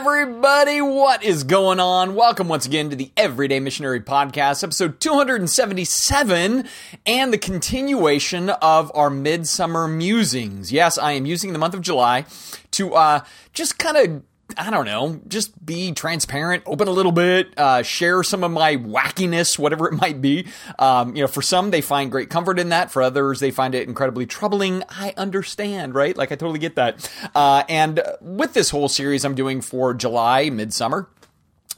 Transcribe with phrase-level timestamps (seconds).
[0.00, 0.80] everybody.
[0.80, 2.14] What is going on?
[2.14, 6.64] Welcome once again to the Everyday Missionary Podcast, episode 277,
[7.04, 10.72] and the continuation of our Midsummer Musings.
[10.72, 12.24] Yes, I am using the month of July
[12.70, 13.20] to uh,
[13.52, 14.22] just kind of
[14.56, 18.76] I don't know, just be transparent, open a little bit, uh, share some of my
[18.76, 20.46] wackiness, whatever it might be.
[20.78, 22.90] Um, you know, for some, they find great comfort in that.
[22.90, 24.82] For others, they find it incredibly troubling.
[24.88, 26.16] I understand, right?
[26.16, 27.10] Like, I totally get that.
[27.34, 31.08] Uh, and with this whole series I'm doing for July, midsummer,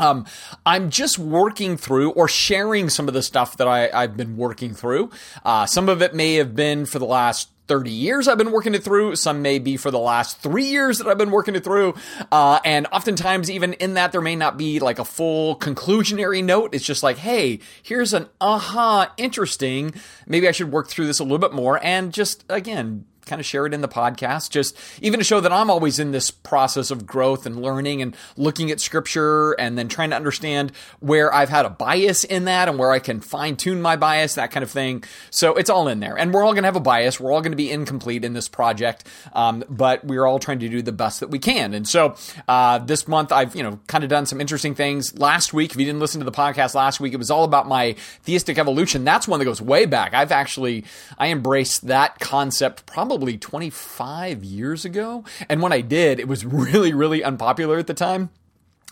[0.00, 0.26] um,
[0.66, 4.74] I'm just working through or sharing some of the stuff that I, have been working
[4.74, 5.10] through.
[5.44, 8.74] Uh, some of it may have been for the last 30 years I've been working
[8.74, 9.16] it through.
[9.16, 11.94] Some may be for the last three years that I've been working it through.
[12.30, 16.74] Uh, and oftentimes, even in that, there may not be like a full conclusionary note.
[16.74, 19.94] It's just like, hey, here's an aha, interesting.
[20.26, 23.46] Maybe I should work through this a little bit more and just, again, kind of
[23.46, 26.90] share it in the podcast, just even to show that I'm always in this process
[26.90, 31.48] of growth and learning and looking at scripture and then trying to understand where I've
[31.48, 34.64] had a bias in that and where I can fine tune my bias, that kind
[34.64, 35.04] of thing.
[35.30, 36.18] So it's all in there.
[36.18, 37.20] And we're all going to have a bias.
[37.20, 39.06] We're all going to be incomplete in this project.
[39.32, 41.74] Um, but we're all trying to do the best that we can.
[41.74, 42.16] And so
[42.48, 45.16] uh, this month, I've, you know, kind of done some interesting things.
[45.16, 47.68] Last week, if you didn't listen to the podcast last week, it was all about
[47.68, 47.92] my
[48.24, 49.04] theistic evolution.
[49.04, 50.12] That's one that goes way back.
[50.12, 50.84] I've actually,
[51.18, 55.22] I embraced that concept probably probably 25 years ago.
[55.46, 58.30] And when I did, it was really, really unpopular at the time.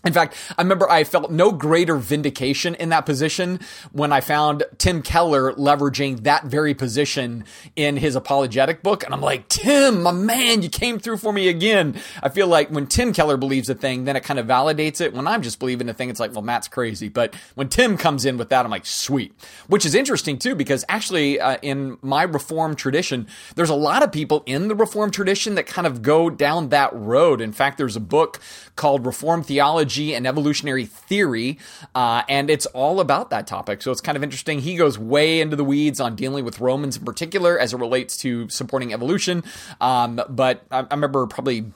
[0.02, 3.60] In fact, I remember I felt no greater vindication in that position
[3.92, 7.44] when I found Tim Keller leveraging that very position
[7.76, 9.04] in his apologetic book.
[9.04, 12.00] And I'm like, Tim, my man, you came through for me again.
[12.22, 15.12] I feel like when Tim Keller believes a thing, then it kind of validates it.
[15.12, 17.10] When I'm just believing a thing, it's like, well, Matt's crazy.
[17.10, 19.34] But when Tim comes in with that, I'm like, sweet.
[19.66, 24.12] Which is interesting too, because actually, uh, in my Reformed tradition, there's a lot of
[24.12, 27.42] people in the Reformed tradition that kind of go down that road.
[27.42, 28.40] In fact, there's a book
[28.76, 31.58] called Reformed Theology biology and evolutionary theory,
[31.94, 33.82] uh, and it's all about that topic.
[33.82, 34.60] So it's kind of interesting.
[34.60, 38.16] He goes way into the weeds on dealing with Romans in particular as it relates
[38.18, 39.42] to supporting evolution.
[39.80, 41.72] Um, but I, I remember probably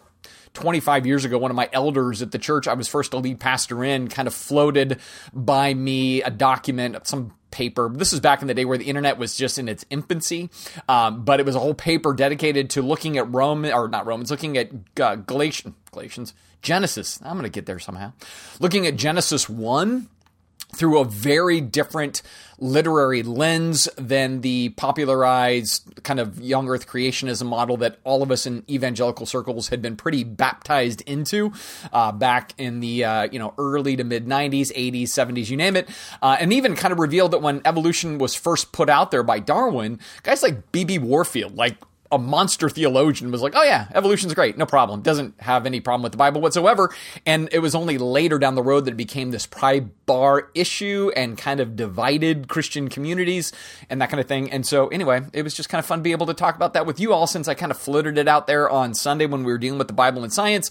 [0.55, 3.41] 25 years ago, one of my elders at the church I was first a lead
[3.41, 5.01] pastor in kind of floated
[5.33, 7.89] by me a document, some paper.
[7.89, 10.51] This is back in the day where the internet was just in its infancy,
[10.89, 14.31] um, but it was a whole paper dedicated to looking at Rome, or not Romans,
[14.31, 14.71] looking at
[15.01, 17.21] uh, Galatians, Galatians, Genesis.
[17.23, 18.13] I'm going to get there somehow.
[18.59, 20.09] Looking at Genesis 1
[20.75, 22.23] through a very different
[22.65, 28.47] literary lens than the popularized kind of young earth creationism model that all of us
[28.47, 31.53] in evangelical circles had been pretty baptized into
[31.93, 35.77] uh, back in the uh, you know early to mid 90s 80s 70s you name
[35.77, 35.89] it.
[36.23, 39.39] Uh, and even kind of revealed that when evolution was first put out there by
[39.39, 41.77] darwin guys like bb warfield like
[42.13, 45.03] a monster theologian was like, "Oh yeah, evolution's great, no problem.
[45.03, 46.95] Doesn't have any problem with the Bible whatsoever."
[47.27, 51.11] And it was only later down the road that it became this pry bar issue
[51.17, 53.53] and kind of divided Christian communities
[53.91, 54.51] and that kind of thing.
[54.51, 56.75] And so, anyway, it was just kind of fun to be able to talk about
[56.75, 59.45] that with you all since I kind of floated it out there on Sunday when
[59.45, 60.71] we were dealing with the Bible and science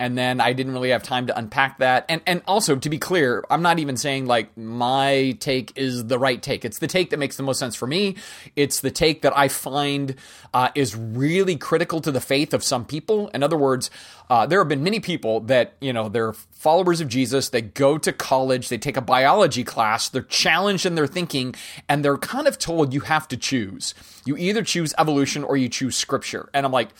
[0.00, 2.06] and then I didn't really have time to unpack that.
[2.08, 6.18] And and also to be clear, I'm not even saying like my take is the
[6.18, 6.64] right take.
[6.64, 8.16] It's the take that makes the most sense for me.
[8.56, 10.14] It's the take that I find
[10.54, 13.28] uh, is really critical to the faith of some people.
[13.28, 13.90] In other words,
[14.30, 17.50] uh, there have been many people that you know they're followers of Jesus.
[17.50, 21.54] They go to college, they take a biology class, they're challenged in their thinking,
[21.88, 23.94] and they're kind of told you have to choose.
[24.24, 26.48] You either choose evolution or you choose Scripture.
[26.54, 26.90] And I'm like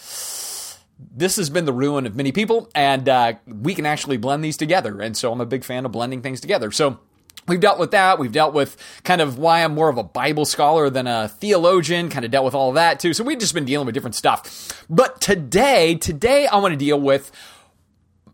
[0.98, 4.56] this has been the ruin of many people, and uh, we can actually blend these
[4.56, 5.00] together.
[5.00, 6.70] And so I'm a big fan of blending things together.
[6.70, 7.00] So
[7.48, 8.20] We've dealt with that.
[8.20, 12.08] We've dealt with kind of why I'm more of a Bible scholar than a theologian,
[12.08, 13.12] kind of dealt with all of that too.
[13.14, 14.84] So we've just been dealing with different stuff.
[14.88, 17.32] But today, today I want to deal with,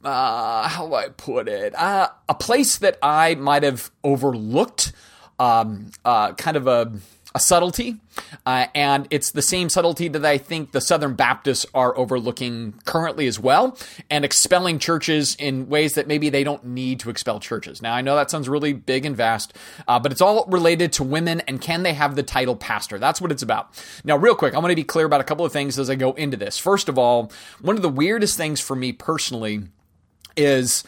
[0.04, 1.74] uh, how do I put it?
[1.74, 4.92] Uh, a place that I might have overlooked,
[5.38, 6.92] um, uh, kind of a,
[7.38, 7.96] a subtlety,
[8.44, 13.28] uh, and it's the same subtlety that I think the Southern Baptists are overlooking currently
[13.28, 13.78] as well,
[14.10, 17.80] and expelling churches in ways that maybe they don't need to expel churches.
[17.80, 19.54] Now, I know that sounds really big and vast,
[19.86, 22.98] uh, but it's all related to women and can they have the title pastor?
[22.98, 23.70] That's what it's about.
[24.02, 25.94] Now, real quick, I want to be clear about a couple of things as I
[25.94, 26.58] go into this.
[26.58, 27.30] First of all,
[27.60, 29.62] one of the weirdest things for me personally
[30.36, 30.82] is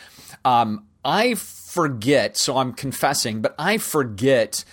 [0.45, 4.65] um, I forget, so I'm confessing, but I forget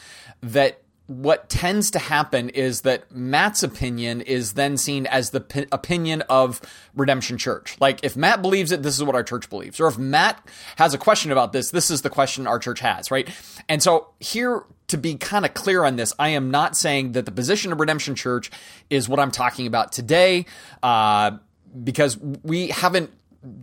[0.41, 5.65] that what tends to happen is that Matt's opinion is then seen as the p-
[5.71, 6.59] opinion of
[6.95, 7.77] Redemption Church.
[7.79, 9.79] Like, if Matt believes it, this is what our church believes.
[9.79, 10.45] Or if Matt
[10.75, 13.29] has a question about this, this is the question our church has, right?
[13.69, 17.25] And so, here, to be kind of clear on this, I am not saying that
[17.25, 18.51] the position of Redemption Church
[18.89, 20.45] is what I'm talking about today,
[20.83, 21.37] uh,
[21.83, 23.11] because we haven't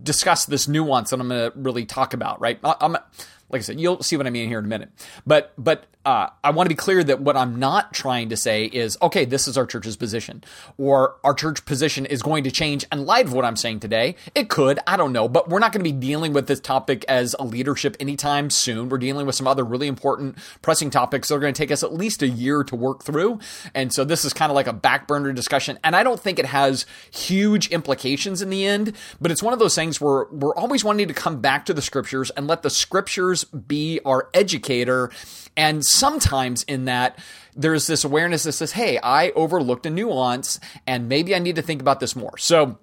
[0.02, 2.58] discussed this nuance that I'm going to really talk about, right?
[2.62, 2.96] I'm
[3.55, 4.91] like I said, you'll see what I mean here in a minute.
[5.25, 8.67] But but uh, I want to be clear that what I'm not trying to say
[8.67, 10.45] is, okay, this is our church's position,
[10.77, 14.17] or our church position is going to change in light of what I'm saying today.
[14.35, 17.06] It could, I don't know, but we're not going to be dealing with this topic
[17.09, 18.91] as a leadership anytime soon.
[18.91, 21.83] We're dealing with some other really important, pressing topics that are going to take us
[21.83, 23.39] at least a year to work through.
[23.73, 25.79] And so this is kind of like a back burner discussion.
[25.83, 28.93] And I don't think it has huge implications in the end,
[29.23, 31.83] but it's one of those things where we're always wanting to come back to the
[31.83, 35.11] scriptures and let the scriptures be our educator
[35.56, 37.19] and sometimes in that,
[37.55, 41.62] there's this awareness that says, hey, I overlooked a nuance and maybe I need to
[41.62, 42.37] think about this more.
[42.38, 42.79] So,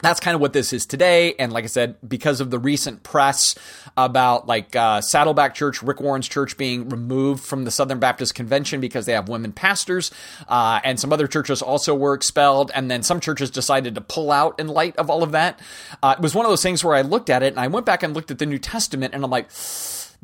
[0.00, 1.34] that's kind of what this is today.
[1.38, 3.54] And like I said, because of the recent press
[3.96, 8.80] about like uh, Saddleback Church, Rick Warren's church being removed from the Southern Baptist Convention
[8.80, 10.10] because they have women pastors,
[10.48, 14.30] uh, and some other churches also were expelled, and then some churches decided to pull
[14.30, 15.60] out in light of all of that.
[16.02, 17.86] Uh, it was one of those things where I looked at it and I went
[17.86, 19.46] back and looked at the New Testament, and I'm like,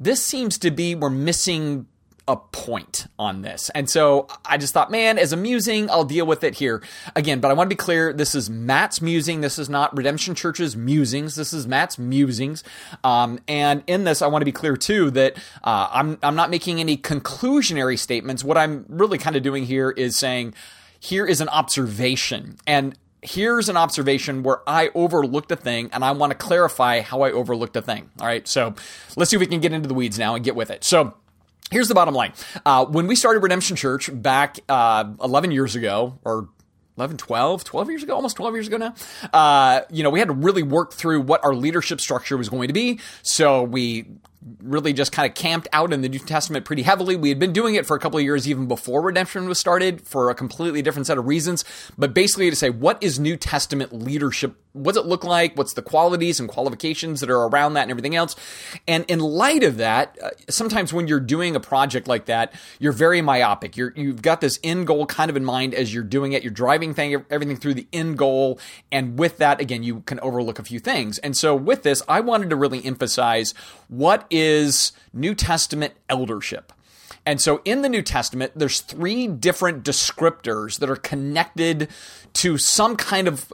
[0.00, 1.86] this seems to be we're missing
[2.30, 3.70] a point on this.
[3.74, 6.80] And so I just thought, man, as a musing, I'll deal with it here.
[7.16, 9.40] Again, but I want to be clear this is Matt's musing.
[9.40, 11.34] This is not Redemption Church's musings.
[11.34, 12.62] This is Matt's musings.
[13.02, 16.50] Um, and in this, I want to be clear too that uh, I'm, I'm not
[16.50, 18.44] making any conclusionary statements.
[18.44, 20.54] What I'm really kind of doing here is saying,
[21.00, 22.58] here is an observation.
[22.64, 27.22] And here's an observation where I overlooked a thing and I want to clarify how
[27.22, 28.10] I overlooked a thing.
[28.20, 28.46] All right.
[28.48, 28.74] So
[29.16, 30.84] let's see if we can get into the weeds now and get with it.
[30.84, 31.14] So,
[31.70, 32.32] Here's the bottom line.
[32.66, 36.48] Uh, when we started Redemption Church back uh, 11 years ago, or
[36.96, 38.94] 11, 12, 12 years ago, almost 12 years ago now.
[39.32, 42.68] Uh, you know, we had to really work through what our leadership structure was going
[42.68, 42.98] to be.
[43.22, 44.06] So we
[44.62, 47.14] really just kind of camped out in the New Testament pretty heavily.
[47.14, 50.06] We had been doing it for a couple of years even before redemption was started
[50.06, 51.64] for a completely different set of reasons.
[51.98, 54.56] But basically to say, what is New Testament leadership?
[54.72, 55.58] What does it look like?
[55.58, 58.34] What's the qualities and qualifications that are around that and everything else?
[58.88, 62.92] And in light of that, uh, sometimes when you're doing a project like that, you're
[62.92, 63.76] very myopic.
[63.76, 66.42] You're, you've got this end goal kind of in mind as you're doing it.
[66.42, 68.58] You're driving thing, everything through the end goal.
[68.90, 71.18] And with that, again, you can overlook a few things.
[71.18, 73.52] And so with this, I wanted to really emphasize
[73.88, 76.72] what is New Testament eldership.
[77.26, 81.88] And so in the New Testament, there's three different descriptors that are connected
[82.34, 83.52] to some kind of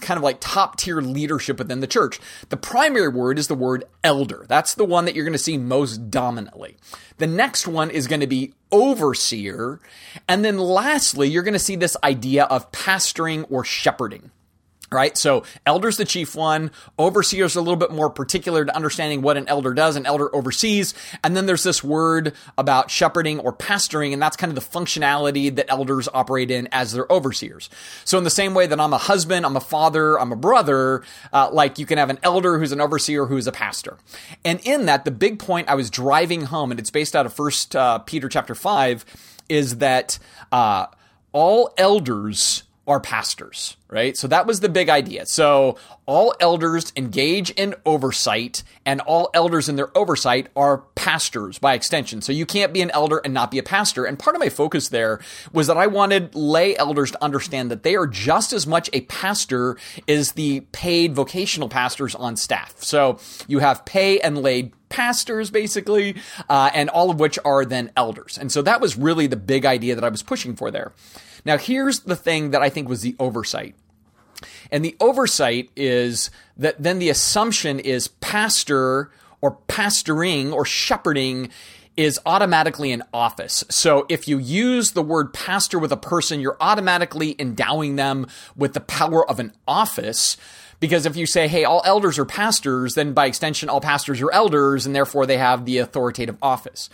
[0.00, 2.18] kind of like top tier leadership within the church.
[2.48, 4.46] The primary word is the word elder.
[4.48, 6.76] That's the one that you're going to see most dominantly.
[7.18, 9.80] The next one is going to be overseer.
[10.26, 14.30] And then lastly, you're going to see this idea of pastoring or shepherding
[14.92, 15.16] right?
[15.16, 16.70] So elder's the chief one.
[16.98, 19.96] Overseer's a little bit more particular to understanding what an elder does.
[19.96, 20.94] An elder oversees.
[21.24, 25.54] And then there's this word about shepherding or pastoring, and that's kind of the functionality
[25.54, 27.70] that elders operate in as their overseers.
[28.04, 31.02] So in the same way that I'm a husband, I'm a father, I'm a brother,
[31.32, 33.98] uh, like you can have an elder who's an overseer who's a pastor.
[34.44, 37.32] And in that, the big point I was driving home, and it's based out of
[37.32, 39.04] First uh, Peter chapter five,
[39.48, 40.18] is that
[40.50, 40.86] uh,
[41.32, 44.16] all elders are pastors, right?
[44.16, 45.24] So that was the big idea.
[45.26, 51.74] So all elders engage in oversight, and all elders in their oversight are pastors by
[51.74, 52.20] extension.
[52.22, 54.04] So you can't be an elder and not be a pastor.
[54.04, 55.20] And part of my focus there
[55.52, 59.02] was that I wanted lay elders to understand that they are just as much a
[59.02, 59.76] pastor
[60.08, 62.74] as the paid vocational pastors on staff.
[62.82, 66.16] So you have pay and laid pastors, basically,
[66.48, 68.36] uh, and all of which are then elders.
[68.38, 70.92] And so that was really the big idea that I was pushing for there.
[71.44, 73.74] Now, here's the thing that I think was the oversight.
[74.70, 81.50] And the oversight is that then the assumption is pastor or pastoring or shepherding
[81.96, 83.64] is automatically an office.
[83.68, 88.72] So if you use the word pastor with a person, you're automatically endowing them with
[88.72, 90.36] the power of an office.
[90.82, 94.32] Because if you say, hey, all elders are pastors, then by extension, all pastors are
[94.32, 96.90] elders, and therefore they have the authoritative office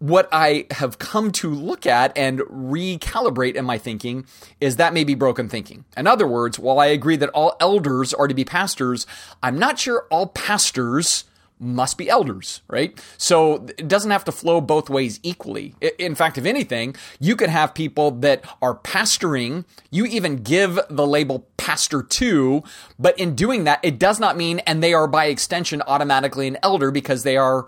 [0.00, 4.24] what I have come to look at and recalibrate in my thinking
[4.58, 5.84] is that may be broken thinking.
[5.94, 9.06] In other words, while I agree that all elders are to be pastors,
[9.42, 11.24] I'm not sure all pastors
[11.60, 12.98] must be elders, right?
[13.18, 15.74] So it doesn't have to flow both ways equally.
[15.98, 21.06] In fact, if anything, you could have people that are pastoring, you even give the
[21.06, 22.62] label pastor to,
[22.98, 26.56] but in doing that, it does not mean, and they are by extension automatically an
[26.62, 27.66] elder because they are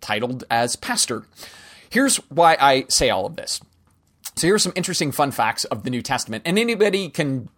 [0.00, 1.24] titled as pastor.
[1.90, 3.60] Here's why I say all of this.
[4.36, 7.48] So here's some interesting fun facts of the New Testament, and anybody can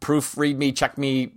[0.00, 1.32] proofread me, check me,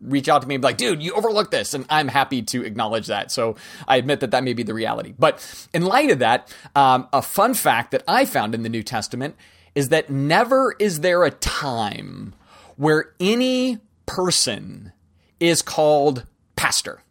[0.00, 1.74] reach out to me and be like, dude, you overlooked this.
[1.74, 3.30] And I'm happy to acknowledge that.
[3.30, 3.56] So
[3.88, 5.14] I admit that that may be the reality.
[5.18, 8.82] But in light of that, um, a fun fact that I found in the New
[8.82, 9.36] Testament
[9.74, 12.34] is that never is there a time
[12.76, 14.92] where any person
[15.40, 16.24] is called
[16.56, 17.02] pastor.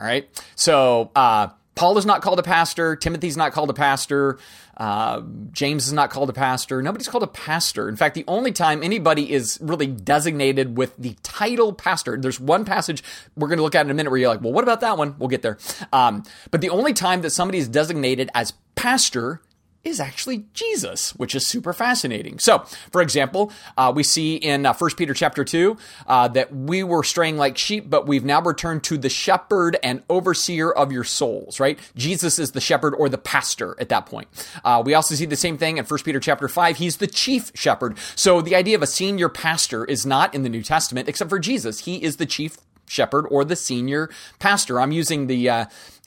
[0.00, 0.28] All right.
[0.54, 2.96] So, uh, Paul is not called a pastor.
[2.96, 4.38] Timothy's not called a pastor.
[4.76, 6.82] Uh, James is not called a pastor.
[6.82, 7.88] Nobody's called a pastor.
[7.88, 12.64] In fact, the only time anybody is really designated with the title pastor, there's one
[12.64, 13.02] passage
[13.36, 14.98] we're going to look at in a minute where you're like, well, what about that
[14.98, 15.16] one?
[15.18, 15.58] We'll get there.
[15.92, 19.40] Um, but the only time that somebody is designated as pastor
[19.86, 22.38] is actually Jesus, which is super fascinating.
[22.38, 22.58] So,
[22.90, 25.76] for example, uh, we see in uh, 1 Peter chapter 2
[26.06, 30.02] uh, that we were straying like sheep, but we've now returned to the shepherd and
[30.10, 31.78] overseer of your souls, right?
[31.94, 34.28] Jesus is the shepherd or the pastor at that point.
[34.64, 36.76] Uh, we also see the same thing in 1 Peter chapter 5.
[36.78, 37.96] He's the chief shepherd.
[38.16, 41.38] So the idea of a senior pastor is not in the New Testament, except for
[41.38, 41.84] Jesus.
[41.84, 44.80] He is the chief shepherd or the senior pastor.
[44.80, 45.66] I'm using the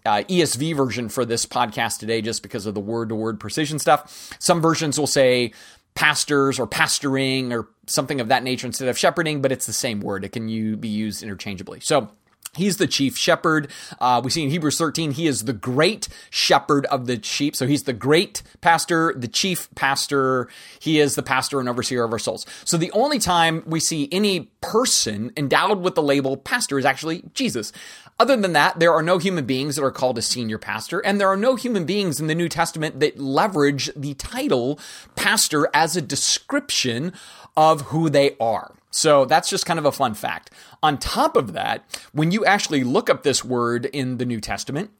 [0.09, 3.77] uh, ESV version for this podcast today just because of the word to word precision
[3.77, 4.33] stuff.
[4.39, 5.53] Some versions will say
[5.93, 9.99] pastors or pastoring or something of that nature instead of shepherding, but it's the same
[9.99, 10.25] word.
[10.25, 11.79] It can you be used interchangeably.
[11.81, 12.09] So
[12.55, 13.69] He's the chief shepherd.
[13.99, 17.55] Uh, we see in Hebrews 13, he is the great shepherd of the sheep.
[17.55, 20.49] So he's the great pastor, the chief pastor.
[20.79, 22.47] He is the pastor and overseer of our souls.
[22.65, 27.23] So the only time we see any person endowed with the label pastor is actually
[27.35, 27.71] Jesus.
[28.19, 31.21] Other than that, there are no human beings that are called a senior pastor, and
[31.21, 34.77] there are no human beings in the New Testament that leverage the title
[35.15, 37.13] pastor as a description
[37.55, 38.75] of who they are.
[38.91, 40.51] So that's just kind of a fun fact.
[40.83, 44.91] On top of that, when you actually look up this word in the New Testament,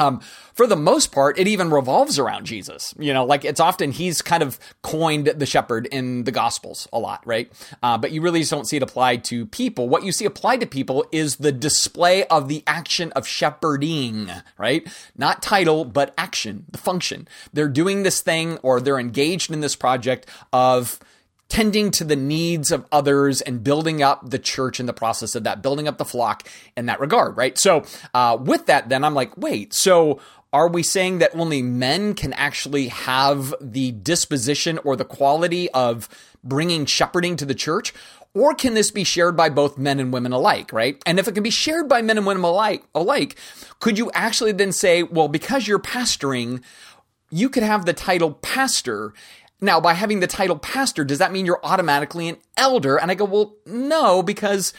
[0.00, 0.20] um,
[0.54, 2.94] for the most part, it even revolves around Jesus.
[2.98, 6.98] You know, like it's often he's kind of coined the shepherd in the Gospels a
[6.98, 7.52] lot, right?
[7.82, 9.88] Uh, but you really just don't see it applied to people.
[9.88, 14.86] What you see applied to people is the display of the action of shepherding, right?
[15.16, 17.28] Not title, but action, the function.
[17.52, 20.98] They're doing this thing or they're engaged in this project of
[21.50, 25.44] tending to the needs of others and building up the church in the process of
[25.44, 27.58] that, building up the flock in that regard, right?
[27.58, 30.20] So, uh, with that, then I'm like, wait, so
[30.52, 36.08] are we saying that only men can actually have the disposition or the quality of
[36.42, 37.92] bringing shepherding to the church?
[38.32, 41.02] Or can this be shared by both men and women alike, right?
[41.04, 43.36] And if it can be shared by men and women alike, alike,
[43.80, 46.62] could you actually then say, well, because you're pastoring,
[47.30, 49.12] you could have the title pastor
[49.60, 52.96] now, by having the title pastor, does that mean you're automatically an elder?
[52.96, 54.72] And I go, well, no, because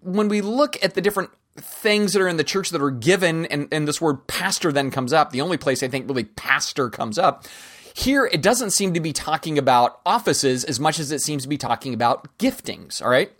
[0.00, 3.46] when we look at the different things that are in the church that are given,
[3.46, 6.90] and, and this word pastor then comes up, the only place I think really pastor
[6.90, 7.46] comes up,
[7.94, 11.48] here it doesn't seem to be talking about offices as much as it seems to
[11.48, 13.32] be talking about giftings, all right?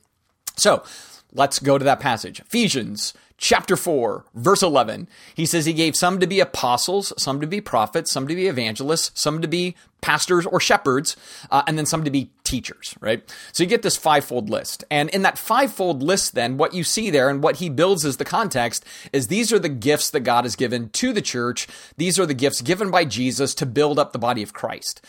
[0.57, 0.83] So
[1.33, 2.41] let's go to that passage.
[2.41, 5.09] Ephesians chapter 4, verse 11.
[5.35, 8.47] He says he gave some to be apostles, some to be prophets, some to be
[8.47, 11.17] evangelists, some to be pastors or shepherds,
[11.51, 13.23] uh, and then some to be teachers, right?
[13.53, 14.85] So you get this fivefold list.
[14.91, 18.17] And in that fivefold list, then, what you see there and what he builds as
[18.17, 21.67] the context is these are the gifts that God has given to the church.
[21.97, 25.05] These are the gifts given by Jesus to build up the body of Christ.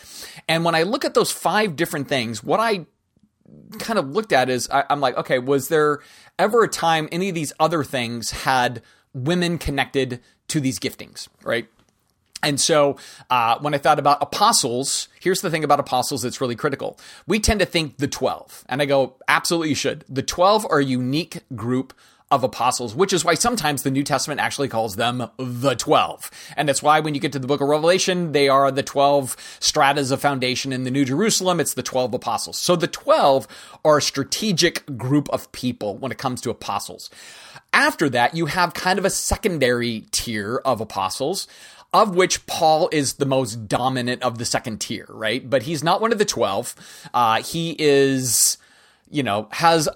[0.48, 2.86] And when I look at those five different things, what I
[3.78, 6.00] kind of looked at is I, am like, okay, was there
[6.38, 11.68] ever a time any of these other things had women connected to these giftings, right?
[12.42, 12.96] And so,
[13.30, 16.96] uh, when I thought about apostles, here's the thing about apostles that's really critical.
[17.26, 20.04] We tend to think the 12, and I go, absolutely you should.
[20.08, 21.92] The 12 are a unique group
[22.30, 26.30] of apostles, which is why sometimes the New Testament actually calls them the 12.
[26.56, 29.36] And that's why when you get to the book of Revelation, they are the 12
[29.60, 31.58] stratas of foundation in the New Jerusalem.
[31.58, 32.58] It's the 12 apostles.
[32.58, 33.48] So the 12
[33.84, 37.08] are a strategic group of people when it comes to apostles.
[37.72, 41.46] After that, you have kind of a secondary tier of apostles
[41.94, 45.48] of which Paul is the most dominant of the second tier, right?
[45.48, 46.74] But he's not one of the 12.
[47.14, 48.58] Uh, he is,
[49.10, 49.88] you know, has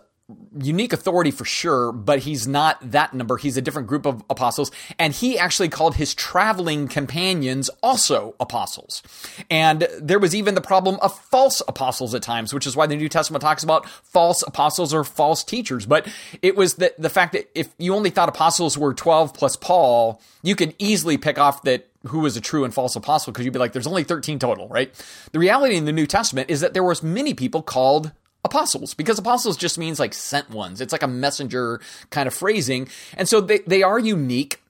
[0.58, 3.36] unique authority for sure, but he's not that number.
[3.36, 4.70] He's a different group of apostles.
[4.98, 9.02] And he actually called his traveling companions also apostles.
[9.50, 12.96] And there was even the problem of false apostles at times, which is why the
[12.96, 15.86] New Testament talks about false apostles or false teachers.
[15.86, 16.08] But
[16.42, 20.20] it was the, the fact that if you only thought apostles were 12 plus Paul,
[20.42, 23.52] you could easily pick off that who was a true and false apostle because you'd
[23.52, 24.92] be like, there's only 13 total, right?
[25.32, 28.12] The reality in the New Testament is that there was many people called
[28.44, 30.80] apostles because apostles just means like sent ones.
[30.80, 31.80] It's like a messenger
[32.10, 32.88] kind of phrasing.
[33.16, 34.60] And so they, they are unique.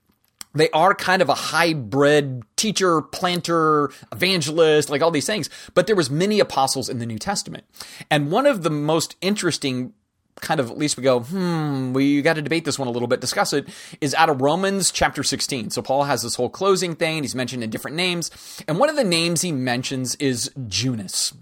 [0.55, 5.49] They are kind of a hybrid teacher, planter, evangelist, like all these things.
[5.73, 7.63] But there was many apostles in the New Testament.
[8.11, 9.93] And one of the most interesting
[10.41, 13.07] kind of at least we go, hmm, we got to debate this one a little
[13.07, 13.67] bit, discuss it,
[14.01, 15.69] is out of Romans chapter 16.
[15.69, 17.23] So Paul has this whole closing thing.
[17.23, 18.31] He's mentioned in different names.
[18.67, 21.33] And one of the names he mentions is Junias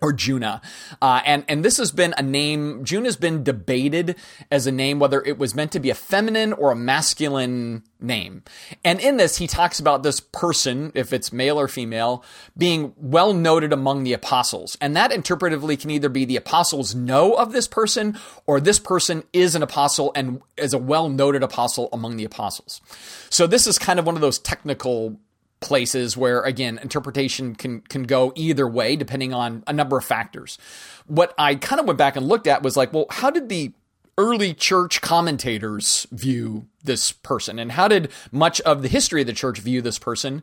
[0.00, 0.60] or Junia.
[1.00, 4.16] Uh, and, and this has been a name, Junia's been debated
[4.50, 8.42] as a name, whether it was meant to be a feminine or a masculine name.
[8.84, 12.24] And in this, he talks about this person, if it's male or female,
[12.56, 14.76] being well noted among the apostles.
[14.80, 19.24] And that interpretively can either be the apostles know of this person or this person
[19.32, 22.80] is an apostle and is a well noted apostle among the apostles.
[23.28, 25.18] So this is kind of one of those technical
[25.60, 30.58] places where again interpretation can can go either way depending on a number of factors.
[31.06, 33.72] What I kind of went back and looked at was like, well, how did the
[34.18, 39.32] early church commentators view this person and how did much of the history of the
[39.32, 40.42] church view this person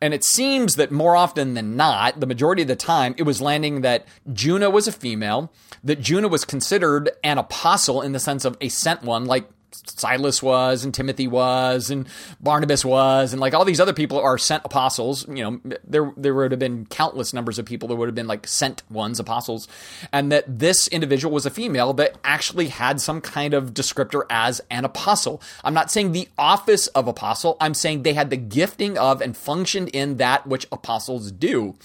[0.00, 3.40] and it seems that more often than not the majority of the time it was
[3.40, 8.44] landing that Junia was a female that Junia was considered an apostle in the sense
[8.44, 9.48] of a sent one like
[9.86, 12.08] Silas was and Timothy was and
[12.40, 15.26] Barnabas was and like all these other people are sent apostles.
[15.28, 18.26] You know, there there would have been countless numbers of people that would have been
[18.26, 19.68] like sent ones, apostles,
[20.12, 24.60] and that this individual was a female that actually had some kind of descriptor as
[24.70, 25.40] an apostle.
[25.64, 27.56] I'm not saying the office of apostle.
[27.60, 31.76] I'm saying they had the gifting of and functioned in that which apostles do.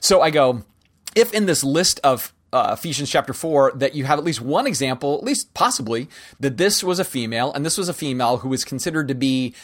[0.00, 0.64] So I go,
[1.14, 4.66] if in this list of uh, Ephesians chapter 4 that you have at least one
[4.66, 8.48] example, at least possibly, that this was a female, and this was a female who
[8.48, 9.54] was considered to be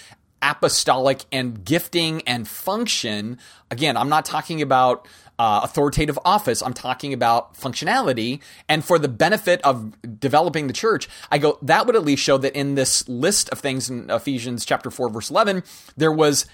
[0.42, 3.38] apostolic and gifting and function.
[3.70, 5.06] Again, I'm not talking about
[5.38, 6.62] uh, authoritative office.
[6.62, 8.40] I'm talking about functionality.
[8.68, 12.38] And for the benefit of developing the church, I go, that would at least show
[12.38, 15.62] that in this list of things in Ephesians chapter 4, verse 11,
[15.96, 16.46] there was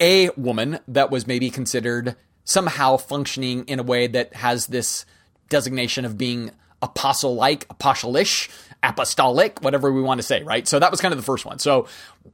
[0.00, 5.06] a woman that was maybe considered somehow functioning in a way that has this
[5.48, 6.50] designation of being
[6.82, 8.48] apostle like, apostolish,
[8.82, 10.66] apostolic, whatever we want to say, right?
[10.68, 11.58] So that was kind of the first one.
[11.58, 11.86] So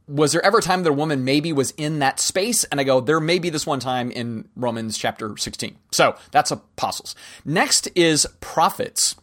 [0.09, 2.65] was there ever a time that a woman maybe was in that space?
[2.65, 5.77] And I go, there may be this one time in Romans chapter 16.
[5.93, 7.15] So that's apostles.
[7.45, 9.17] Next is prophets.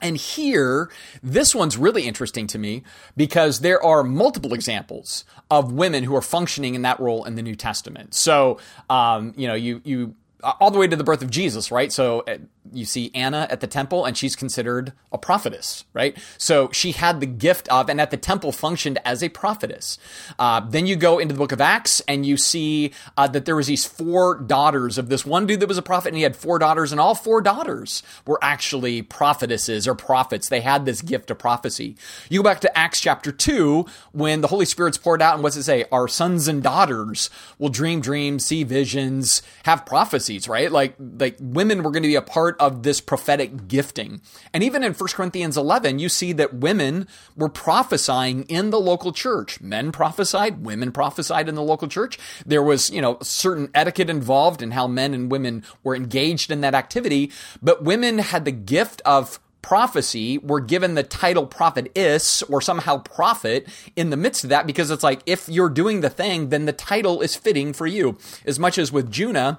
[0.00, 0.90] And here,
[1.24, 2.84] this one's really interesting to me
[3.16, 7.42] because there are multiple examples of women who are functioning in that role in the
[7.42, 8.14] New Testament.
[8.14, 11.92] So, um, you know, you you all the way to the birth of Jesus, right?
[11.92, 12.38] So uh,
[12.72, 16.16] you see Anna at the temple, and she's considered a prophetess, right?
[16.36, 19.98] So she had the gift of, and at the temple functioned as a prophetess.
[20.38, 23.56] Uh, then you go into the book of Acts, and you see uh, that there
[23.56, 26.36] was these four daughters of this one dude that was a prophet, and he had
[26.36, 30.48] four daughters, and all four daughters were actually prophetesses or prophets.
[30.48, 31.96] They had this gift of prophecy.
[32.28, 35.56] You go back to Acts chapter two, when the Holy Spirit's poured out, and what's
[35.56, 35.84] it say?
[35.90, 40.70] Our sons and daughters will dream dreams, see visions, have prophecies, right?
[40.70, 44.20] Like like women were going to be a part of this prophetic gifting.
[44.52, 49.12] And even in 1 Corinthians 11, you see that women were prophesying in the local
[49.12, 49.60] church.
[49.60, 52.18] Men prophesied, women prophesied in the local church.
[52.46, 56.60] There was, you know, certain etiquette involved in how men and women were engaged in
[56.62, 57.30] that activity,
[57.62, 63.68] but women had the gift of prophecy were given the title prophetess or somehow prophet
[63.96, 66.72] in the midst of that because it's like if you're doing the thing then the
[66.72, 68.16] title is fitting for you
[68.46, 69.58] as much as with Junia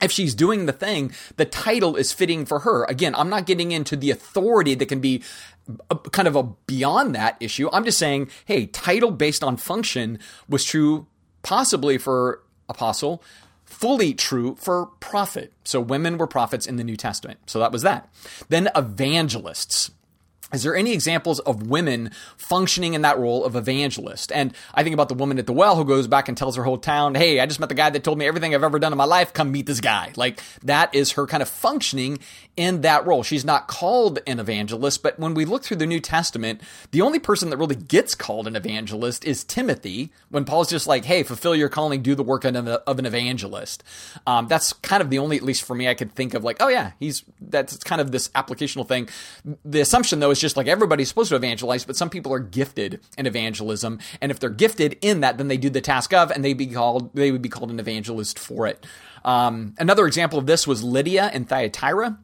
[0.00, 2.84] if she's doing the thing, the title is fitting for her.
[2.84, 5.22] Again, I'm not getting into the authority that can be
[5.90, 7.68] a, kind of a beyond that issue.
[7.72, 11.06] I'm just saying, hey, title based on function was true
[11.42, 13.22] possibly for apostle,
[13.64, 15.52] fully true for prophet.
[15.64, 17.38] So women were prophets in the New Testament.
[17.46, 18.08] So that was that.
[18.48, 19.90] Then evangelists.
[20.52, 24.32] Is there any examples of women functioning in that role of evangelist?
[24.32, 26.64] And I think about the woman at the well who goes back and tells her
[26.64, 28.92] whole town, Hey, I just met the guy that told me everything I've ever done
[28.92, 29.32] in my life.
[29.32, 30.12] Come meet this guy.
[30.16, 32.18] Like that is her kind of functioning
[32.56, 33.22] in that role.
[33.22, 36.60] She's not called an evangelist, but when we look through the New Testament,
[36.90, 41.04] the only person that really gets called an evangelist is Timothy when Paul's just like,
[41.04, 43.84] Hey, fulfill your calling, do the work of an evangelist.
[44.26, 46.56] Um, that's kind of the only, at least for me, I could think of like,
[46.60, 49.08] Oh yeah, he's, that's kind of this applicational thing.
[49.64, 53.00] The assumption though is just like everybody's supposed to evangelize, but some people are gifted
[53.16, 56.44] in evangelism, and if they're gifted in that, then they do the task of, and
[56.44, 58.84] they be called they would be called an evangelist for it.
[59.24, 62.18] Um, another example of this was Lydia in Thyatira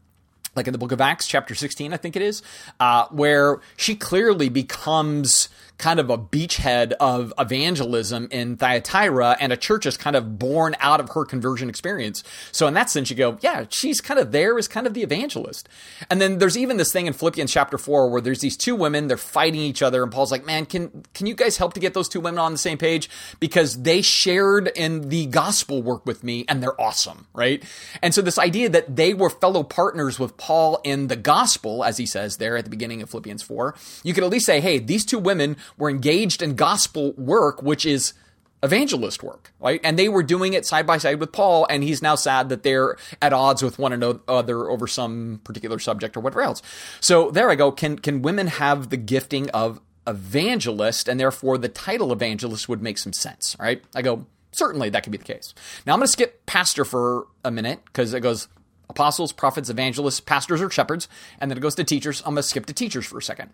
[0.56, 2.42] like in the book of Acts, chapter 16, I think it is,
[2.80, 9.56] uh, where she clearly becomes kind of a beachhead of evangelism in Thyatira, and a
[9.56, 12.22] church is kind of born out of her conversion experience.
[12.52, 15.02] So in that sense, you go, yeah, she's kind of there as kind of the
[15.02, 15.68] evangelist.
[16.10, 19.08] And then there's even this thing in Philippians chapter four where there's these two women,
[19.08, 21.94] they're fighting each other, and Paul's like, man, can can you guys help to get
[21.94, 23.10] those two women on the same page
[23.40, 27.62] because they shared in the gospel work with me, and they're awesome, right?
[28.02, 31.98] And so this idea that they were fellow partners with Paul in the gospel, as
[31.98, 34.78] he says there at the beginning of Philippians 4, you could at least say, hey,
[34.78, 38.14] these two women were engaged in gospel work, which is
[38.62, 39.80] evangelist work, right?
[39.84, 42.62] And they were doing it side by side with Paul, and he's now sad that
[42.62, 46.62] they're at odds with one another over some particular subject or whatever else.
[47.00, 47.70] So there I go.
[47.70, 52.98] Can can women have the gifting of evangelist, and therefore the title evangelist would make
[52.98, 53.82] some sense, right?
[53.94, 55.54] I go, certainly that could be the case.
[55.86, 58.48] Now I'm going to skip pastor for a minute because it goes
[58.88, 61.08] apostles, prophets, evangelists, pastors, or shepherds,
[61.40, 62.20] and then it goes to teachers.
[62.20, 63.50] I'm going to skip to teachers for a second.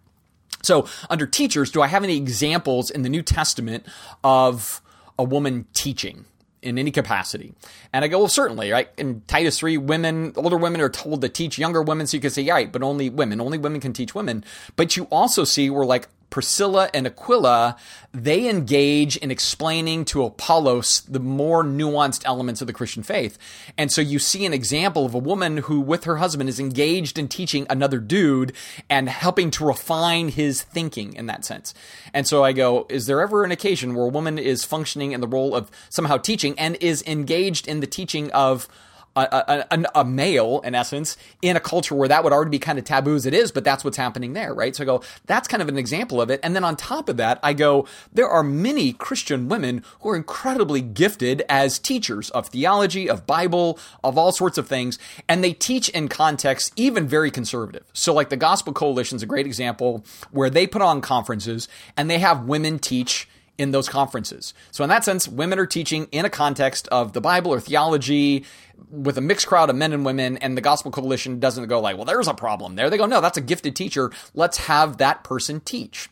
[0.63, 3.85] So, under teachers, do I have any examples in the New Testament
[4.23, 4.81] of
[5.19, 6.25] a woman teaching
[6.63, 7.55] in any capacity?
[7.93, 8.89] And I go, well, certainly, right?
[8.97, 12.07] In Titus 3, women, older women are told to teach younger women.
[12.07, 14.45] So you could say, yeah, right, but only women, only women can teach women.
[14.77, 17.77] But you also see where like Priscilla and Aquila,
[18.13, 23.37] they engage in explaining to Apollos the more nuanced elements of the Christian faith.
[23.77, 27.19] And so you see an example of a woman who, with her husband, is engaged
[27.19, 28.55] in teaching another dude
[28.89, 31.75] and helping to refine his thinking in that sense.
[32.15, 35.21] And so I go, is there ever an occasion where a woman is functioning in
[35.21, 38.69] the role of somehow teaching and is engaged in the teaching of
[39.17, 42.79] a, a, a, male, in essence, in a culture where that would already be kind
[42.79, 44.75] of taboo as it is, but that's what's happening there, right?
[44.75, 46.41] So I go, that's kind of an example of it.
[46.43, 50.17] And then on top of that, I go, there are many Christian women who are
[50.17, 54.99] incredibly gifted as teachers of theology, of Bible, of all sorts of things,
[55.29, 57.85] and they teach in contexts even very conservative.
[57.93, 62.09] So, like the Gospel Coalition is a great example where they put on conferences and
[62.09, 64.55] they have women teach in those conferences.
[64.71, 68.45] So, in that sense, women are teaching in a context of the Bible or theology
[68.91, 71.97] with a mixed crowd of men and women, and the Gospel Coalition doesn't go like,
[71.97, 72.91] well, there's a problem there.
[72.91, 74.11] They go, no, that's a gifted teacher.
[74.35, 76.09] Let's have that person teach.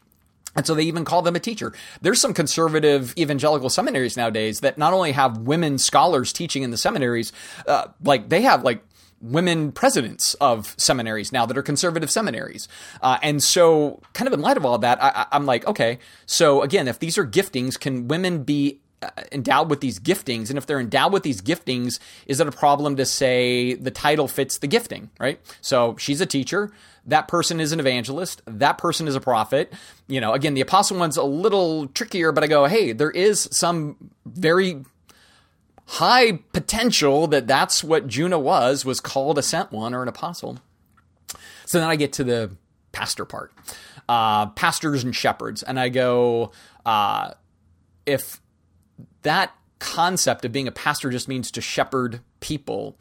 [0.57, 1.73] And so they even call them a teacher.
[2.01, 6.77] There's some conservative evangelical seminaries nowadays that not only have women scholars teaching in the
[6.77, 7.33] seminaries,
[7.69, 8.83] uh, like they have like
[9.21, 12.69] women presidents of seminaries now that are conservative seminaries.
[13.03, 16.63] Uh, and so, kind of in light of all that, I, I'm like, okay, so
[16.63, 20.49] again, if these are giftings, can women be uh, endowed with these giftings?
[20.49, 24.29] And if they're endowed with these giftings, is it a problem to say the title
[24.29, 25.41] fits the gifting, right?
[25.61, 26.73] So she's a teacher.
[27.07, 28.43] That person is an evangelist.
[28.47, 29.73] That person is a prophet.
[30.07, 33.49] You know, again, the apostle one's a little trickier, but I go, hey, there is
[33.51, 34.85] some very
[35.91, 40.61] high potential that that's what Juno was, was called a sent one or an apostle.
[41.67, 42.53] So then I get to the
[42.93, 43.53] pastor part,
[44.09, 46.53] uh, pastors and shepherds, and I go,
[46.87, 47.33] uh,
[48.07, 48.41] if
[49.23, 52.97] that concept of being a pastor just means to shepherd people,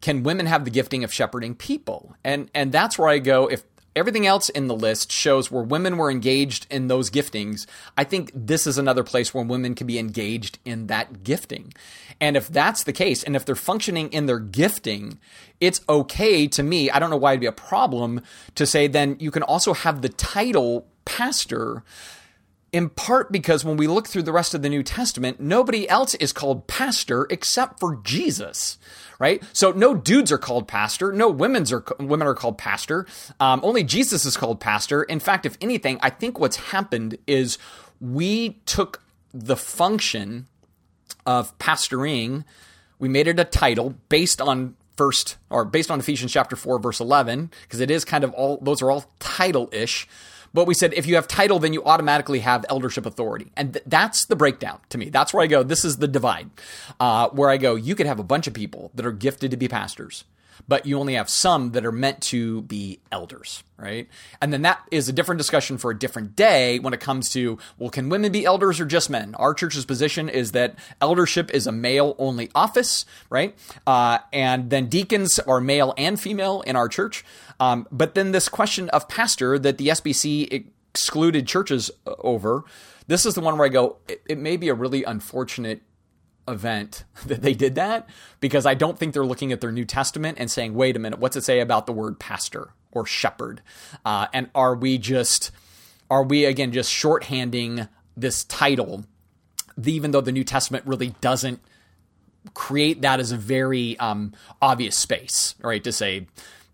[0.00, 2.16] can women have the gifting of shepherding people?
[2.24, 3.46] And and that's where I go.
[3.46, 3.64] If
[3.96, 7.66] everything else in the list shows where women were engaged in those giftings.
[7.96, 11.72] I think this is another place where women can be engaged in that gifting.
[12.20, 15.18] And if that's the case, and if they're functioning in their gifting,
[15.60, 16.90] it's okay to me.
[16.90, 18.20] I don't know why it'd be a problem
[18.54, 21.82] to say then you can also have the title pastor
[22.76, 26.14] in part because when we look through the rest of the New Testament, nobody else
[26.16, 28.76] is called pastor except for Jesus,
[29.18, 29.42] right?
[29.54, 33.06] So no dudes are called pastor, no women's are women are called pastor.
[33.40, 35.02] Um, only Jesus is called pastor.
[35.04, 37.56] In fact, if anything, I think what's happened is
[37.98, 39.00] we took
[39.32, 40.46] the function
[41.24, 42.44] of pastoring,
[42.98, 47.00] we made it a title based on first or based on Ephesians chapter 4 verse
[47.00, 50.06] 11 because it is kind of all those are all title ish
[50.56, 53.52] but we said if you have title, then you automatically have eldership authority.
[53.58, 55.10] And th- that's the breakdown to me.
[55.10, 55.62] That's where I go.
[55.62, 56.48] This is the divide.
[56.98, 59.58] Uh, where I go, you could have a bunch of people that are gifted to
[59.58, 60.24] be pastors
[60.68, 64.08] but you only have some that are meant to be elders, right?
[64.40, 67.58] And then that is a different discussion for a different day when it comes to,
[67.78, 69.34] well, can women be elders or just men?
[69.36, 73.56] Our church's position is that eldership is a male only office, right?
[73.86, 77.24] Uh, and then deacons are male and female in our church.
[77.60, 82.64] Um, but then this question of pastor that the SBC excluded churches over,
[83.06, 85.82] this is the one where I go, it, it may be a really unfortunate
[86.48, 88.08] event that they did that
[88.40, 91.18] because I don't think they're looking at their New Testament and saying, wait a minute,
[91.18, 93.62] what's it say about the word pastor or shepherd?
[94.04, 95.50] Uh, and are we just,
[96.10, 99.04] are we again just shorthanding this title,
[99.84, 101.60] even though the New Testament really doesn't
[102.54, 104.32] create that as a very um,
[104.62, 105.82] obvious space, right?
[105.84, 106.26] To say,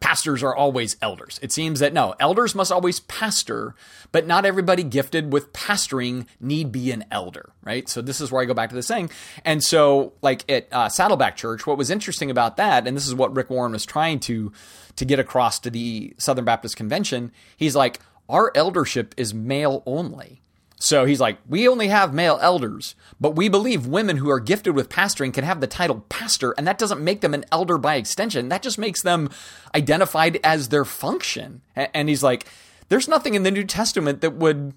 [0.03, 1.38] pastors are always elders.
[1.43, 3.77] It seems that no, elders must always pastor,
[4.11, 7.88] but not everybody gifted with pastoring need be an elder, right?
[7.88, 9.11] So this is where I go back to the saying.
[9.45, 13.15] And so, like at uh, Saddleback Church, what was interesting about that, and this is
[13.15, 14.53] what Rick Warren was trying to
[14.97, 20.41] to get across to the Southern Baptist Convention, he's like, our eldership is male only.
[20.83, 24.75] So he's like, we only have male elders, but we believe women who are gifted
[24.75, 27.95] with pastoring can have the title pastor, and that doesn't make them an elder by
[27.95, 28.49] extension.
[28.49, 29.31] That just makes them
[29.77, 31.62] identified as their function.
[31.77, 32.49] And he's like,
[32.88, 34.75] there's nothing in the New Testament that would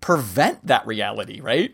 [0.00, 1.72] prevent that reality, right?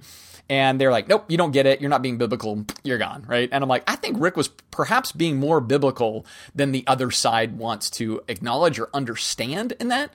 [0.51, 1.81] And they're like, nope, you don't get it.
[1.81, 2.67] You're not being biblical.
[2.83, 3.49] You're gone, right?
[3.51, 7.57] And I'm like, I think Rick was perhaps being more biblical than the other side
[7.57, 10.11] wants to acknowledge or understand in that.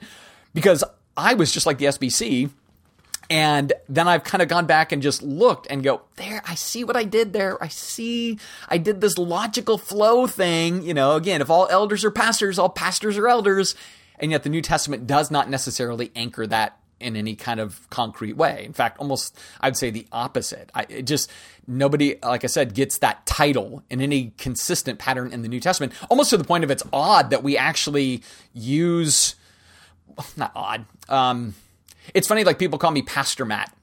[0.54, 0.84] Because
[1.16, 2.50] I was just like the SBC.
[3.30, 6.82] And then I've kind of gone back and just looked and go, there, I see
[6.82, 7.62] what I did there.
[7.62, 10.82] I see, I did this logical flow thing.
[10.82, 13.76] You know, again, if all elders are pastors, all pastors are elders.
[14.18, 18.36] And yet the New Testament does not necessarily anchor that in any kind of concrete
[18.36, 18.64] way.
[18.64, 20.70] In fact, almost I'd say the opposite.
[20.74, 21.30] I, it just
[21.68, 25.92] nobody, like I said, gets that title in any consistent pattern in the New Testament.
[26.10, 29.36] Almost to the point of it's odd that we actually use,
[30.36, 30.84] not odd.
[31.08, 31.54] Um,
[32.14, 33.74] it's funny, like people call me Pastor Matt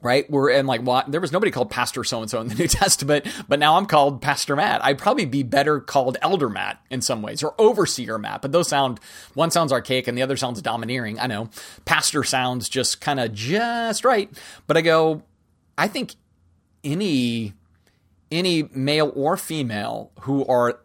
[0.00, 0.30] right?
[0.30, 2.68] We're in like what there was nobody called Pastor so and so in the New
[2.68, 4.84] Testament, but now I'm called Pastor Matt.
[4.84, 8.68] I'd probably be better called Elder Matt in some ways or Overseer Matt, but those
[8.68, 9.00] sound
[9.34, 11.18] one sounds archaic and the other sounds domineering.
[11.18, 11.50] I know
[11.84, 14.30] Pastor sounds just kind of just right,
[14.66, 15.22] but I go,
[15.76, 16.14] I think
[16.84, 17.54] any
[18.30, 20.80] any male or female who are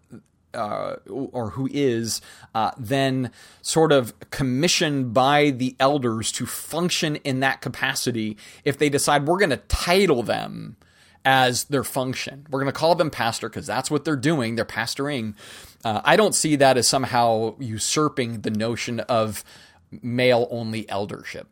[0.54, 2.22] uh, or who is
[2.56, 8.90] uh, then sort of commissioned by the elders to function in that capacity if they
[8.90, 10.76] decide we're going to title them
[11.26, 12.46] as their function.
[12.50, 14.56] We're going to call them pastor because that's what they're doing.
[14.56, 15.36] They're pastoring.
[15.84, 19.44] Uh, I don't see that as somehow usurping the notion of
[20.02, 21.48] male only eldership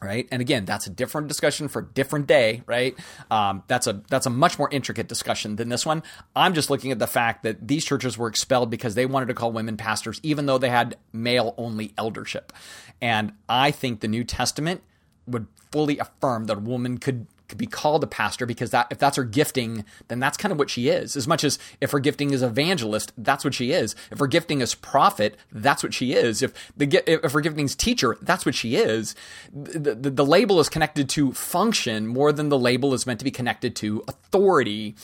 [0.00, 0.28] right?
[0.30, 2.96] And again that's a different discussion for a different day right?
[3.30, 6.02] Um, that's a that's a much more intricate discussion than this one.
[6.34, 9.34] I'm just looking at the fact that these churches were expelled because they wanted to
[9.34, 12.52] call women pastors even though they had male only eldership.
[13.00, 14.82] And i think the new testament
[15.26, 18.98] would fully affirm that a woman could could be called a pastor because that if
[18.98, 21.16] that's her gifting, then that's kind of what she is.
[21.16, 23.96] As much as if her gifting is evangelist, that's what she is.
[24.10, 26.42] If her gifting is prophet, that's what she is.
[26.42, 29.14] If the if her gifting is teacher, that's what she is.
[29.52, 33.24] The, the, the label is connected to function more than the label is meant to
[33.24, 34.94] be connected to authority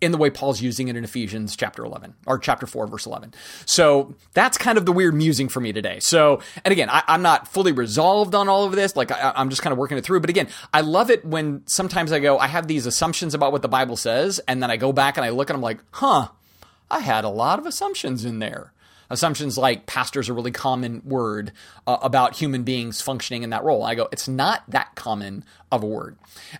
[0.00, 3.34] in the way Paul's using it in Ephesians chapter 11 or chapter 4, verse 11.
[3.66, 5.98] So that's kind of the weird musing for me today.
[6.00, 8.94] So, and again, I, am not fully resolved on all of this.
[8.94, 10.20] Like, I, I'm just kind of working it through.
[10.20, 13.62] But again, I love it when sometimes I go, I have these assumptions about what
[13.62, 16.28] the Bible says, and then I go back and I look and I'm like, huh,
[16.90, 18.72] I had a lot of assumptions in there.
[19.10, 21.52] Assumptions like pastor is a really common word
[21.86, 23.84] uh, about human beings functioning in that role.
[23.84, 26.16] I go, it's not that common of a word.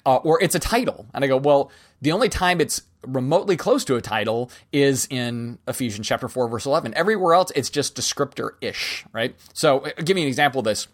[0.07, 1.07] Uh, or it's a title.
[1.13, 5.59] And I go, well, the only time it's remotely close to a title is in
[5.69, 6.95] Ephesians chapter 4 verse 11.
[6.95, 9.37] Everywhere else it's just descriptor-ish, right?
[9.53, 10.89] So, uh, give me an example of this.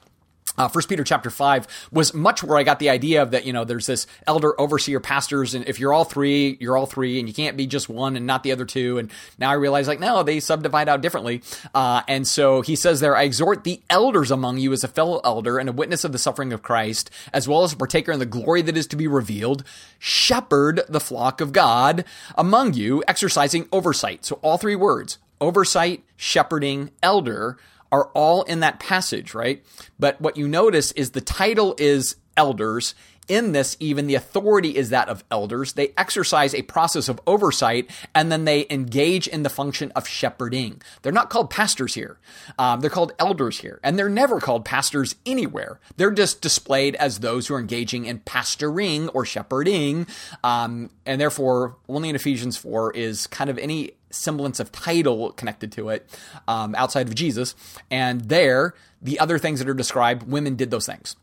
[0.56, 3.44] Uh, First Peter chapter five was much where I got the idea of that.
[3.44, 7.18] You know, there's this elder, overseer, pastors, and if you're all three, you're all three,
[7.18, 8.98] and you can't be just one and not the other two.
[8.98, 11.42] And now I realize, like, no, they subdivide out differently.
[11.74, 15.20] Uh, and so he says there, I exhort the elders among you as a fellow
[15.24, 18.18] elder and a witness of the suffering of Christ, as well as a partaker in
[18.18, 19.64] the glory that is to be revealed.
[19.98, 22.04] Shepherd the flock of God
[22.36, 24.24] among you, exercising oversight.
[24.24, 27.58] So all three words: oversight, shepherding, elder
[27.94, 29.64] are all in that passage, right?
[30.00, 32.96] But what you notice is the title is elders.
[33.28, 35.74] In this, even the authority is that of elders.
[35.74, 40.82] They exercise a process of oversight and then they engage in the function of shepherding.
[41.00, 42.18] They're not called pastors here.
[42.58, 43.80] Um, they're called elders here.
[43.82, 45.78] And they're never called pastors anywhere.
[45.96, 50.06] They're just displayed as those who are engaging in pastoring or shepherding.
[50.42, 55.72] Um, and therefore, only in Ephesians 4 is kind of any semblance of title connected
[55.72, 56.08] to it
[56.48, 57.54] um, outside of Jesus.
[57.90, 61.16] And there, the other things that are described, women did those things.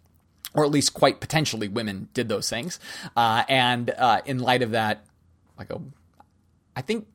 [0.54, 2.80] Or at least quite potentially, women did those things.
[3.15, 5.06] Uh, and uh, in light of that,
[5.58, 5.82] I go,
[6.75, 7.08] I think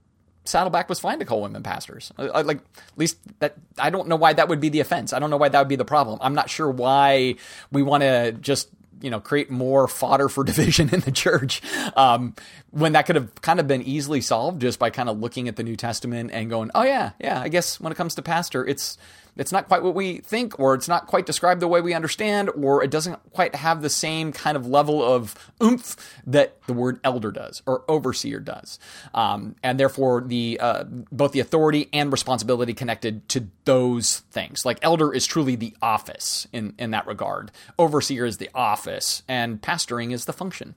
[0.45, 2.13] Saddleback was fine to call women pastors.
[2.17, 5.13] Uh, like, at least that, I don't know why that would be the offense.
[5.13, 6.19] I don't know why that would be the problem.
[6.23, 7.37] I'm not sure why
[7.71, 11.63] we want to just you know create more fodder for division in the church
[11.97, 12.35] um,
[12.71, 15.57] when that could have kind of been easily solved just by kind of looking at
[15.57, 18.67] the New Testament and going, oh yeah, yeah, I guess when it comes to pastor,
[18.67, 18.99] it's
[19.37, 22.51] it's not quite what we think, or it's not quite described the way we understand,
[22.51, 25.97] or it doesn't quite have the same kind of level of oomph
[26.27, 28.79] that the word elder does or overseer does,
[29.15, 34.65] um, and therefore the uh, both the authority and responsibility connected to those things.
[34.65, 37.51] Like elder is truly the office in in that regard.
[37.79, 40.75] Overseer is the office, and pastoring is the function,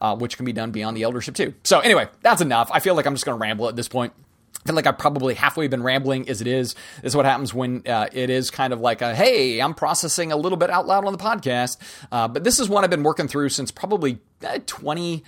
[0.00, 1.54] uh, which can be done beyond the eldership too.
[1.64, 2.70] So anyway, that's enough.
[2.72, 4.12] I feel like I'm just going to ramble at this point.
[4.64, 6.74] I feel like I've probably halfway been rambling as it is.
[7.02, 10.32] This is what happens when uh, it is kind of like a, hey, I'm processing
[10.32, 11.78] a little bit out loud on the podcast.
[12.12, 15.24] Uh, but this is one I've been working through since probably uh, 20,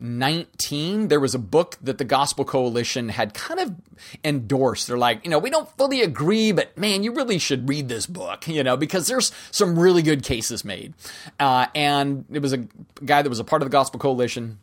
[0.00, 3.74] 19, there was a book that the Gospel Coalition had kind of
[4.24, 4.86] endorsed.
[4.86, 8.06] They're like, you know, we don't fully agree, but man, you really should read this
[8.06, 10.94] book, you know, because there's some really good cases made.
[11.40, 12.58] Uh, and it was a
[13.04, 14.58] guy that was a part of the Gospel Coalition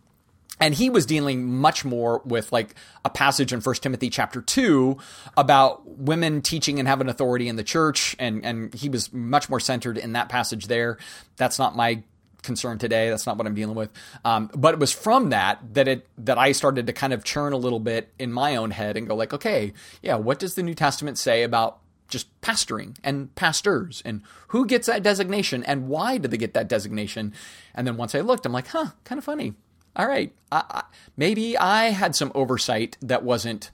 [0.59, 4.97] and he was dealing much more with like a passage in First Timothy chapter 2
[5.37, 9.59] about women teaching and having authority in the church and and he was much more
[9.59, 10.97] centered in that passage there
[11.37, 12.03] that's not my
[12.45, 13.09] concern today.
[13.09, 13.89] That's not what I'm dealing with.
[14.23, 17.51] Um, but it was from that that it that I started to kind of churn
[17.51, 20.63] a little bit in my own head and go like, okay, yeah, what does the
[20.63, 26.17] New Testament say about just pastoring and pastors and who gets that designation and why
[26.17, 27.33] do they get that designation?
[27.73, 29.55] And then once I looked, I'm like, huh, kind of funny.
[29.95, 30.83] All right, I, I,
[31.15, 33.71] maybe I had some oversight that wasn't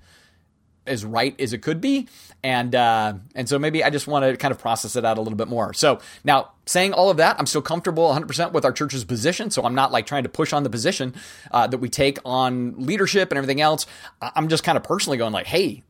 [0.87, 2.07] as right as it could be,
[2.43, 5.21] and uh, and so maybe I just want to kind of process it out a
[5.21, 5.73] little bit more.
[5.73, 9.51] So now, saying all of that, I'm still comfortable 100 percent with our church's position.
[9.51, 11.15] So I'm not like trying to push on the position
[11.51, 13.85] uh, that we take on leadership and everything else.
[14.21, 15.83] I'm just kind of personally going like, hey,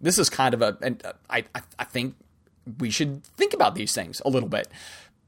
[0.00, 1.44] this is kind of a, and I
[1.78, 2.14] I think
[2.78, 4.68] we should think about these things a little bit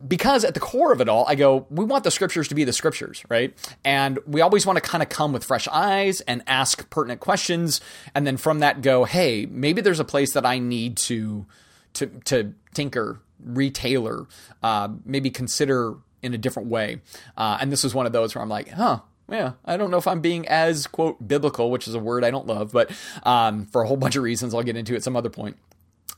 [0.07, 2.65] because at the core of it all, I go, we want the scriptures to be
[2.65, 3.53] the scriptures, right?
[3.85, 7.81] And we always want to kind of come with fresh eyes and ask pertinent questions,
[8.15, 11.47] and then from that go, hey, maybe there's a place that I need to
[11.95, 14.27] to to tinker, retailer,
[14.63, 17.01] uh, maybe consider in a different way.
[17.37, 19.99] Uh, and this is one of those where I'm like, huh, yeah, I don't know
[19.99, 22.91] if I'm being as quote biblical, which is a word I don't love, but
[23.25, 25.57] um, for a whole bunch of reasons, I'll get into at some other point.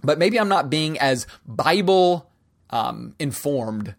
[0.02, 2.29] But maybe I'm not being as Bible
[2.70, 3.94] um, informed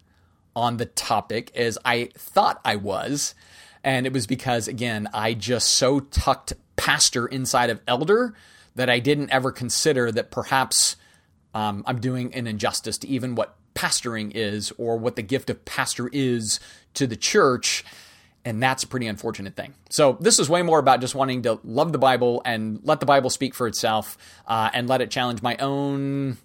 [0.55, 3.35] on the topic as I thought I was.
[3.83, 8.33] And it was because, again, I just so tucked pastor inside of elder
[8.75, 10.95] that I didn't ever consider that perhaps
[11.53, 15.63] um, I'm doing an injustice to even what pastoring is or what the gift of
[15.65, 16.59] pastor is
[16.93, 17.83] to the church.
[18.43, 19.75] And that's a pretty unfortunate thing.
[19.89, 23.05] So, this is way more about just wanting to love the Bible and let the
[23.05, 26.37] Bible speak for itself uh, and let it challenge my own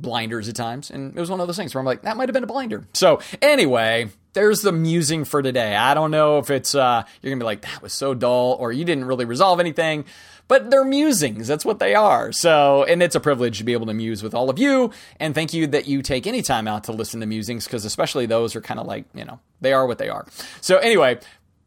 [0.00, 0.90] blinders at times.
[0.90, 2.48] And it was one of those things where I'm like, that might have been a
[2.48, 2.86] blinder.
[2.94, 5.74] So anyway, there's the musing for today.
[5.74, 8.72] I don't know if it's, uh, you're gonna be like, that was so dull, or
[8.72, 10.04] you didn't really resolve anything,
[10.46, 11.48] but they're musings.
[11.48, 12.32] That's what they are.
[12.32, 14.92] So, and it's a privilege to be able to muse with all of you.
[15.18, 18.26] And thank you that you take any time out to listen to musings, because especially
[18.26, 20.26] those are kind of like, you know, they are what they are.
[20.60, 21.18] So anyway,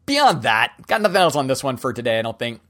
[0.06, 2.60] beyond that, got nothing else on this one for today, I don't think.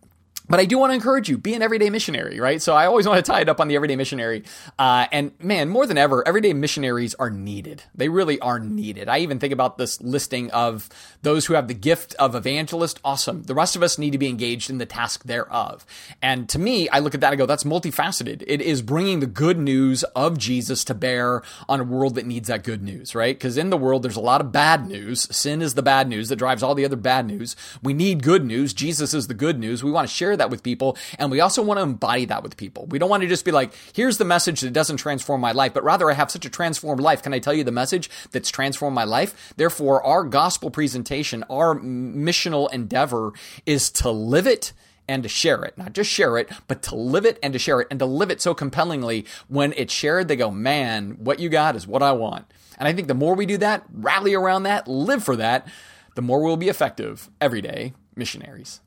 [0.53, 2.61] But I do want to encourage you, be an everyday missionary, right?
[2.61, 4.45] So I always want to tie it up on the everyday missionary.
[4.79, 7.85] Uh, and man, more than ever, everyday missionaries are needed.
[7.95, 9.09] They really are needed.
[9.09, 10.89] I even think about this listing of
[11.23, 13.01] those who have the gift of evangelist.
[13.05, 13.45] Awesome.
[13.45, 15.87] The rest of us need to be engaged in the task thereof.
[16.21, 18.45] And to me, I look at that and go, that's multifaceted.
[18.47, 22.49] It is bringing the good news of Jesus to bear on a world that needs
[22.49, 23.35] that good news, right?
[23.35, 25.35] Because in the world, there's a lot of bad news.
[25.35, 27.57] Sin is the bad news that drives all the other bad news.
[27.83, 28.75] We need good news.
[28.75, 29.83] Jesus is the good news.
[29.83, 30.99] We want to share share that with people.
[31.19, 32.87] And we also want to embody that with people.
[32.87, 35.73] We don't want to just be like, here's the message that doesn't transform my life,
[35.73, 37.23] but rather I have such a transformed life.
[37.23, 39.55] Can I tell you the message that's transformed my life?
[39.57, 43.33] Therefore, our gospel presentation, our missional endeavor
[43.65, 44.73] is to live it
[45.09, 45.79] and to share it.
[45.79, 48.31] Not just share it, but to live it and to share it and to live
[48.31, 52.13] it so compellingly when it's shared, they go, man, what you got is what I
[52.13, 52.47] want.
[52.79, 55.67] And I think the more we do that, rally around that, live for that,
[56.15, 58.81] the more we'll be effective everyday missionaries.